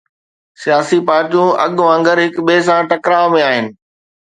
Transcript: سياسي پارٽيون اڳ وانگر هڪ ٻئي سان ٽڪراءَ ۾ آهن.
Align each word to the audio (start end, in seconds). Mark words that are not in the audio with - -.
سياسي 0.61 0.99
پارٽيون 1.09 1.49
اڳ 1.65 1.73
وانگر 1.87 2.17
هڪ 2.25 2.35
ٻئي 2.47 2.59
سان 2.67 2.81
ٽڪراءَ 2.91 3.31
۾ 3.39 3.41
آهن. 3.51 3.65